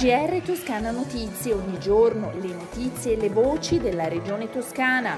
[0.00, 5.14] GR Toscana Notizie, ogni giorno le notizie e le voci della regione toscana.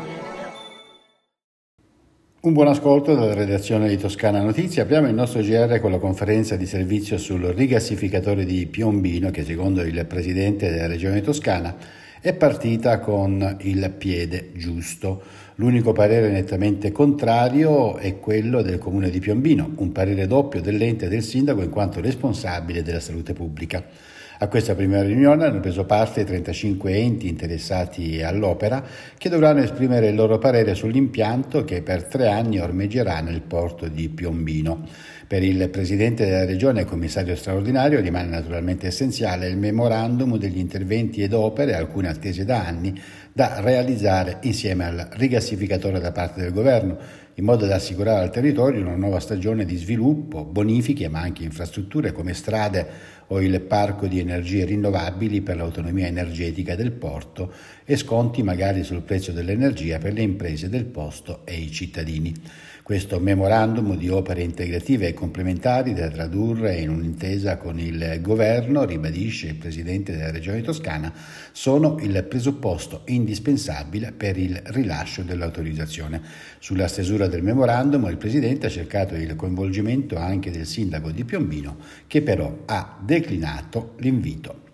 [2.40, 4.82] Un buon ascolto dalla redazione di Toscana Notizie.
[4.82, 9.82] Apriamo il nostro GR con la conferenza di servizio sul rigassificatore di Piombino che secondo
[9.82, 11.76] il presidente della regione toscana
[12.20, 15.22] è partita con il piede giusto.
[15.56, 21.08] L'unico parere nettamente contrario è quello del comune di Piombino, un parere doppio dell'ente e
[21.08, 24.10] del sindaco in quanto responsabile della salute pubblica.
[24.42, 28.84] A questa prima riunione hanno preso parte 35 enti interessati all'opera
[29.16, 34.08] che dovranno esprimere il loro parere sull'impianto che per tre anni ormeggerà nel porto di
[34.08, 34.84] Piombino.
[35.28, 41.22] Per il Presidente della Regione e Commissario straordinario rimane naturalmente essenziale il memorandum degli interventi
[41.22, 43.00] ed opere, alcune attese da anni,
[43.32, 46.98] da realizzare insieme al rigassificatore da parte del Governo,
[47.34, 52.12] in modo da assicurare al territorio una nuova stagione di sviluppo, bonifiche, ma anche infrastrutture
[52.12, 52.86] come strade
[53.28, 57.52] o il parco di energie rinnovabili per l'autonomia energetica del porto
[57.84, 62.34] e sconti magari sul prezzo dell'energia per le imprese del posto e i cittadini.
[62.82, 69.46] Questo memorandum di opere integrative e complementari da tradurre in un'intesa con il governo, ribadisce
[69.46, 71.12] il Presidente della Regione Toscana,
[71.52, 76.20] sono il presupposto indispensabile per il rilascio dell'autorizzazione.
[76.58, 81.76] Sulla stesura del memorandum il Presidente ha cercato il coinvolgimento anche del Sindaco di Piombino,
[82.06, 84.71] che però ha declinato l'invito.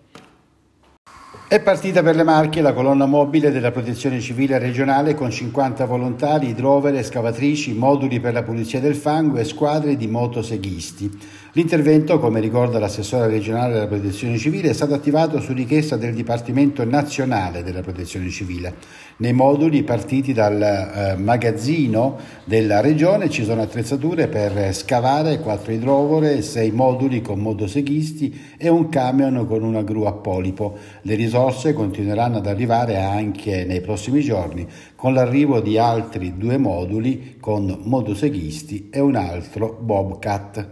[1.51, 6.49] È partita per le Marche la colonna mobile della Protezione Civile regionale con 50 volontari,
[6.49, 11.09] idrovere, scavatrici, moduli per la pulizia del fango e squadre di motoseghisti.
[11.53, 16.85] L'intervento, come ricorda l'assessore regionale della Protezione Civile, è stato attivato su richiesta del Dipartimento
[16.85, 18.75] Nazionale della Protezione Civile.
[19.17, 26.43] Nei moduli partiti dal eh, magazzino della regione ci sono attrezzature per scavare, quattro idrovore,
[26.43, 30.77] sei moduli con motoseghisti e un camion con una gru a polipo.
[31.01, 31.37] Le risorse
[31.73, 38.89] continueranno ad arrivare anche nei prossimi giorni con l'arrivo di altri due moduli con motoseghisti
[38.91, 40.67] e un altro Bobcat.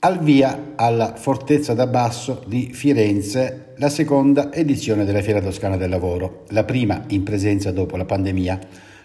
[0.00, 5.90] Al via alla Fortezza da Basso di Firenze la seconda edizione della Fiera Toscana del
[5.90, 8.58] Lavoro, la prima in presenza dopo la pandemia.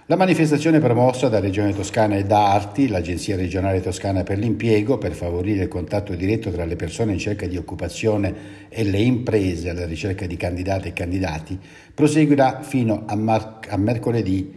[0.10, 5.12] La manifestazione promossa da Regione Toscana e da Arti, l'Agenzia regionale toscana per l'impiego, per
[5.12, 8.34] favorire il contatto diretto tra le persone in cerca di occupazione
[8.70, 11.60] e le imprese alla ricerca di candidate e candidati,
[11.94, 14.52] proseguirà fino a, mar- a mercoledì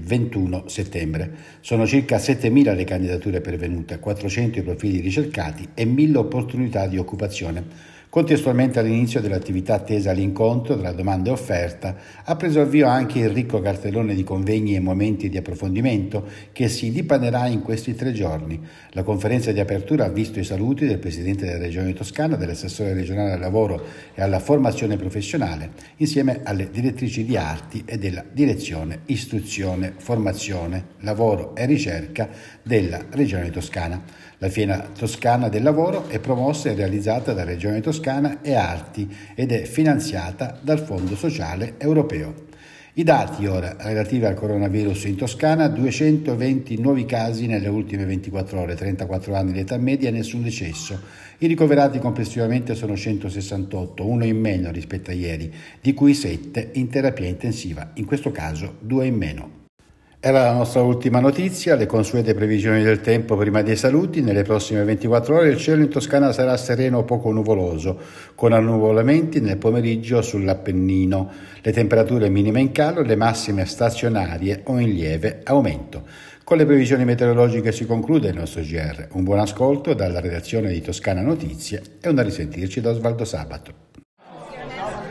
[0.00, 1.30] 21 settembre.
[1.60, 7.98] Sono circa 7.000 le candidature pervenute, 400 i profili ricercati e 1.000 opportunità di occupazione.
[8.10, 11.94] Contestualmente all'inizio dell'attività attesa all'incontro tra domanda e offerta,
[12.24, 16.90] ha preso avvio anche il ricco cartellone di convegni e momenti di approfondimento che si
[16.90, 18.60] dipanerà in questi tre giorni.
[18.94, 23.34] La conferenza di apertura ha visto i saluti del Presidente della Regione Toscana, dell'assessore regionale
[23.34, 23.80] al lavoro
[24.12, 31.54] e alla formazione professionale, insieme alle direttrici di arti e della direzione istruzione, formazione, lavoro
[31.54, 32.28] e ricerca
[32.60, 34.02] della Regione Toscana.
[34.38, 37.98] La Fiera Toscana del Lavoro è promossa e realizzata da Regione Toscana
[38.42, 42.48] e Arti ed è finanziata dal Fondo Sociale Europeo.
[42.94, 48.74] I dati ora relativi al coronavirus in Toscana, 220 nuovi casi nelle ultime 24 ore,
[48.74, 51.00] 34 anni di età media, nessun decesso.
[51.38, 56.88] I ricoverati complessivamente sono 168, uno in meno rispetto a ieri, di cui 7 in
[56.88, 59.59] terapia intensiva, in questo caso 2 in meno.
[60.22, 64.20] Era la nostra ultima notizia, le consuete previsioni del tempo prima dei saluti.
[64.20, 67.98] Nelle prossime 24 ore il cielo in Toscana sarà sereno o poco nuvoloso,
[68.34, 71.30] con annuvolamenti nel pomeriggio sull'Appennino.
[71.62, 76.02] Le temperature minime in calo le massime stazionarie o in lieve aumento.
[76.44, 79.06] Con le previsioni meteorologiche si conclude il nostro GR.
[79.12, 83.89] Un buon ascolto dalla redazione di Toscana Notizie e una risentirci da Osvaldo Sabato.